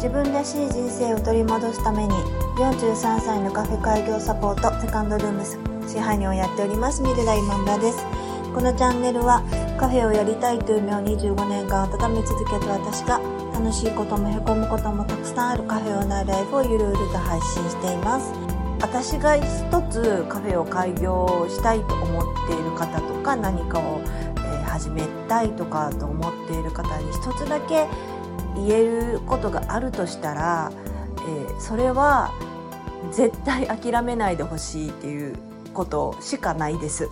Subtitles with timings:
[0.00, 2.14] 自分らしい人生を取り戻すために
[2.56, 5.44] 43歳のカフェ開業サポートセカンドルーム
[5.86, 7.98] 支配人をやっておりますミルダ今村です。
[8.54, 9.44] このチャンネルは
[9.78, 13.20] カフェをやりたいという夢を25年間温め続けた私が
[13.52, 18.32] 楽しいこともへこむこともたくさんあるカフェオーナライフをゆるゆると配信しています。
[18.80, 19.44] 私が一
[19.90, 24.00] つカフェを開業したいと思っている方とか何かを、
[24.70, 27.86] 始めたいとかと思っている方に一つだけ
[28.54, 30.72] 言えることがあるとしたら、
[31.16, 32.32] えー、それは
[33.12, 35.36] 絶対諦めないでほしいっていう
[35.72, 37.08] ことしかないです。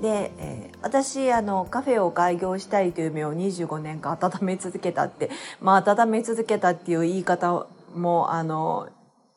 [0.00, 8.88] で、えー、私あのカフェを開業したいという夢を25年間温め続けたってまあ温め続けたっていう言い方もあの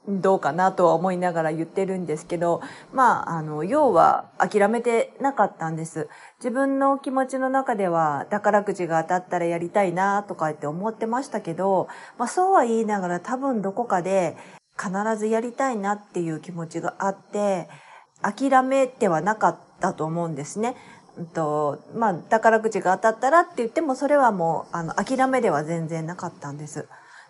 [0.08, 2.62] どうかなとは思いながら言ってるんですけど、
[2.94, 6.08] まあ、あの、要は諦めてなかったんです。
[6.40, 14.38] 自分の気持ちの中では宝くじが当たったらやりたいなとかって思ってましたけど、まあそうは言いながら多分どこかで
[14.78, 17.68] 必ずやりたいなっていう気持ちがあって、
[18.22, 20.76] 諦めてはなかったと思うんですね。
[21.34, 26.88] と、まあ、宝くじが当たったらって言っても、それはもう、あの、諦めでは全然なかったんです。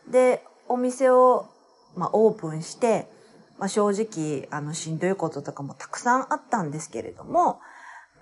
[0.10, 1.48] で、お店を
[1.96, 3.10] まあ、オープンして、
[3.58, 7.60] まあ、正直、あの、しんどいこととかもたくさんあったんですけれども、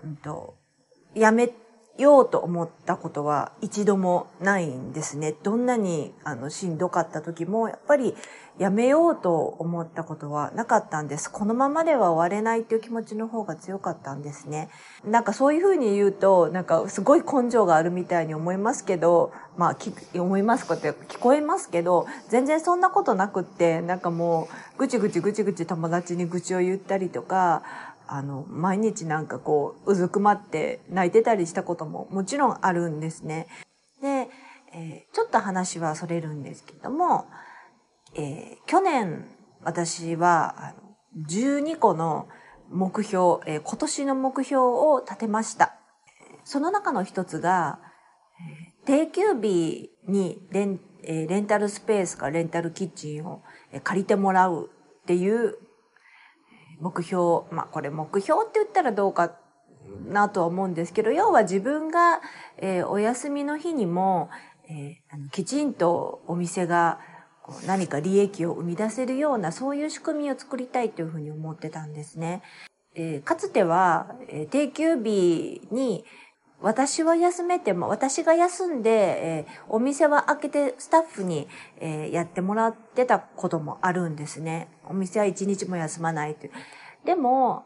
[0.04, 0.54] うんと、
[1.14, 1.52] やめ
[1.98, 5.34] ようと思ったことは一度もないんですね。
[5.42, 8.14] どんなにあのしんどかった時も、やっぱり
[8.58, 11.30] やめようと思ったことはなかったんです。
[11.30, 14.68] このままでは終われないっていう気持ちの方が強かったんですね。
[15.04, 19.76] なんかそういうふうに言うと、なんかすごい根性があるみたいに思いますけど、まあ、
[20.20, 27.62] 思いますこと聞こえますけど、全然そんなことなくって、なんかもう、ぐちぐちぐちぐち友達に愚痴を言ったりとか、
[28.06, 33.48] あの、毎日なんかこう、うずくまって泣いてたりしたことももちろんあるんですね。
[34.00, 34.28] で、
[34.72, 37.26] えー、ちょっと話はそれるんですけども、
[38.14, 39.26] えー、去年
[39.62, 42.28] 私はあの12個の
[42.70, 45.76] 目標、えー、今年の目標を立てました。
[46.44, 47.80] その中の一つが、
[48.86, 53.42] 定休日にレン,、え、レンタルスペースかレンタルキッチンを
[53.82, 54.70] 借りてもらう
[55.02, 55.58] っていう
[56.80, 59.36] 目標、まあこれ目標って言ったらどうか
[60.08, 62.20] なとは思うんですけど、要は自分が、
[62.58, 64.30] え、お休みの日にも、
[64.68, 67.00] え、あのきちんとお店が
[67.66, 72.42] 何か利益を生み出せるようなそういう仕組みを作りたいというふうに思ってたんですね。
[72.94, 76.04] えー、かつては、えー、定休日に
[76.60, 84.68] 私は休めても、私が休んで、えー、お店は開けてスタッフに、えー、やってもらってたこともあるんですね。
[84.88, 86.52] お店は一日も休まないという。
[87.04, 87.64] でも、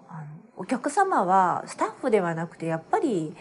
[0.56, 3.36] お客様はスタッフではなくて、やっぱり、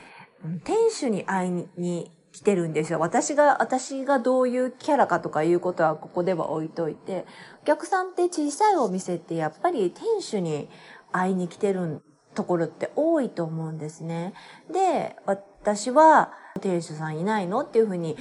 [0.64, 3.00] 店主に会いに来てるんですよ。
[3.00, 7.26] 私が、私がどういうキャラかとかいうことはここでは置いといて、
[7.64, 10.70] お客さんって小さいお店ってやっぱり店主に
[11.12, 12.02] 会いに来てるん
[12.36, 14.34] ところって多いと思うんですね。
[14.72, 17.62] で、私は店主さんいないの？
[17.62, 18.18] っていうふうに、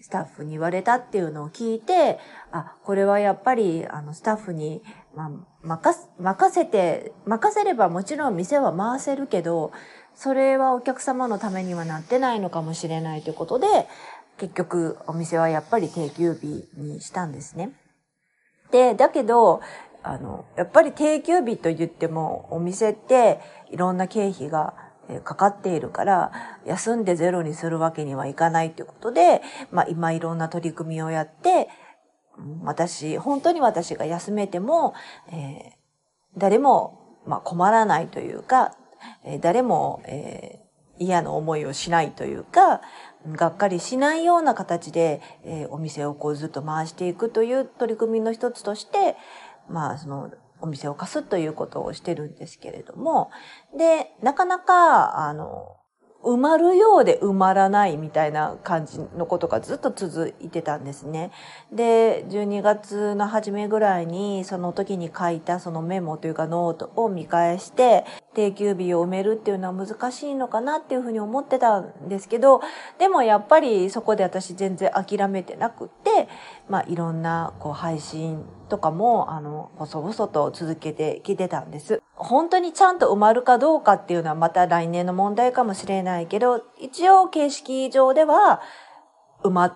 [0.00, 2.18] スタッフに言われたっていうのを聞いて、
[2.52, 4.82] あ、これはやっぱり、あの、スタッフに、
[5.14, 5.30] まあ、
[5.62, 9.72] 任任せて、任せればもちろん店は回せるけど、
[10.14, 13.66] それはお客様のためにはなってないのかもしれないということで、
[14.38, 17.72] 結局お店はやっぱり定休日にしたんですね。
[18.70, 19.60] で、だけど、
[20.06, 23.40] あの、やっぱり定休日と言っても、お店って
[23.70, 24.74] いろんな経費が
[25.24, 26.32] かかっているから、
[26.64, 31.68] 休んでゼロにするわけにはいかないということで、まあ今いろんな取り組みをやって、
[32.62, 34.94] 私、本当に私が休めても、
[35.28, 35.72] えー、
[36.36, 38.76] 誰も、まあ、困らないというか、
[39.24, 42.82] え、誰も、えー、嫌な思いをしないというか、
[43.32, 49.16] がっかりしないような形で、えー、お店をこうずっと回していくという取り組みの一つとして、
[49.68, 53.30] まあ、その、お店を貸すということをしてるんですけれども、
[53.76, 55.76] で、なかなか、あの、
[56.26, 61.30] 埋まるようで埋まらないみたいな感じのことがずっと続いてたんですね。
[61.72, 68.04] で、12月の初めぐらいにその時に書いたそのメモというかノートを見返して、
[68.36, 72.60] 定休日を埋めるっていうのは難しいのかなっていうふうに思ってたんですけど、
[72.98, 76.28] でもやっぱりそこで私全然諦めてなくって、
[76.68, 82.02] まあいろんなこう配信とかも、あの、細々と続けてきてたんです。
[82.14, 88.60] 本当にちゃんと埋まるかどうかっていうのはまた来年の問題かもしれないけど、一応形式上では
[89.42, 89.74] 埋まっ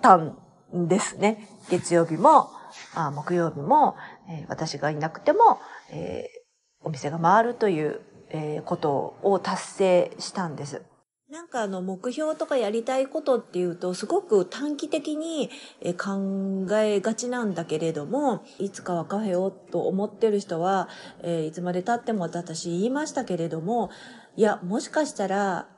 [0.00, 0.38] たん
[0.72, 1.48] ですね。
[1.68, 2.48] 月曜日も、
[2.94, 3.96] あ木曜日も、
[4.28, 5.58] えー、私がいなくても、
[5.90, 6.39] えー、
[6.82, 8.00] お店が回るという、
[8.30, 10.82] えー、ことを達成したんです。
[11.30, 15.48] なんかあの目標とかやりたいことっていうとすごく短期的に
[15.96, 20.88] 考えがちなんだけれどもいつかはカフェをと思ってる人は、
[21.22, 23.90] いつまで経っても私言いましたけれども
[24.34, 25.68] いやもしかしたら、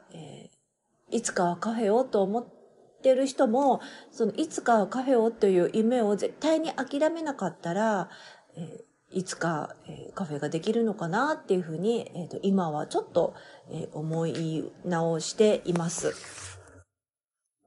[1.10, 2.46] いつかはカフェをと思っ
[3.02, 8.08] てる人もそのいつかはカフェをという夢を絶対に諦めなかったら、
[9.12, 13.34] いつか、えー、カフェができるのかなっていうふうに、えーと、今はちょっと、
[13.70, 16.14] えー、思い直しています。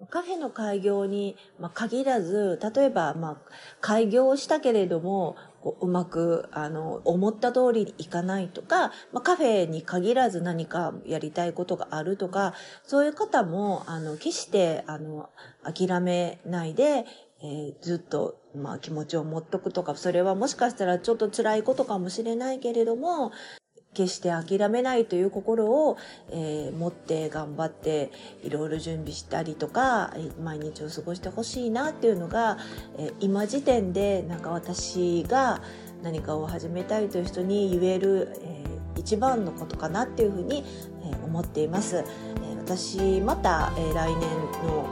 [0.09, 3.37] カフェの開業に、まあ、限らず、例えば、まあ、
[3.79, 12.53] 開業したけれども、こううまく、あの、思った通りにいかないとか、まあ、カフェに限らず何かやりたいことがあるとか、
[12.83, 15.29] そういう方も、あの、決して、あの、
[15.63, 17.05] 諦めないで、
[17.41, 23.31] えー、ずっと、まあ、気持ちを持っとくとか、それはもしかしたらちょっと辛いことかもしれないけれども、
[23.95, 25.97] 決して諦めないという心を、
[26.29, 28.11] えー、持って頑張って
[28.43, 30.13] いろいろ準備したりとか
[30.43, 32.57] 毎日を過ごしてほしいなっていうのが、
[32.99, 35.63] えー、今時点でなんか私が
[36.03, 40.63] 何かを始めたいという人に言える、えー、一番のことかなっていうふうに、
[41.03, 41.97] え思っています。
[41.97, 42.03] え
[42.57, 44.21] 私また、え来年
[44.67, 44.87] の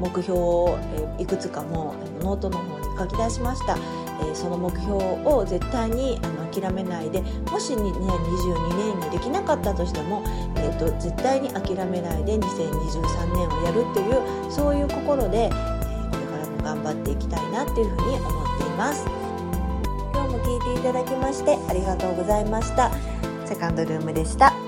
[0.00, 0.78] 目標を、
[1.18, 3.76] えいくつかもノートの方書き出しました、
[4.22, 4.92] えその目標
[5.24, 7.20] を絶対にあの諦めないで
[7.50, 10.22] もし2022年にできなかったとしても、
[10.56, 19.04] えーと、絶対に諦めないで2023年をやるというそういう心で、えこれからも頑張っていきたいなっていうふうに思っています。
[20.12, 22.90] 今日も聞いていただきましてありがとうございました。
[23.44, 24.63] セカンドルームでした。